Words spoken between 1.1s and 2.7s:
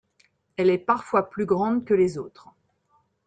plus grande que les autres.